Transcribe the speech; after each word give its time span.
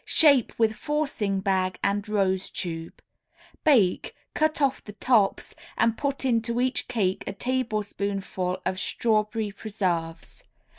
Shape 0.03 0.51
with 0.57 0.75
forcing 0.75 1.41
bag 1.41 1.77
and 1.83 2.09
rose 2.09 2.49
tube. 2.49 3.03
Bake, 3.63 4.15
cut 4.33 4.59
off 4.59 4.83
the 4.83 4.93
tops 4.93 5.53
and 5.77 5.95
put 5.95 6.25
into 6.25 6.59
each 6.59 6.87
cake 6.87 7.23
a 7.27 7.33
tablespoonful 7.33 8.59
of 8.65 8.79
strawberry 8.79 9.51
preserves. 9.51 10.43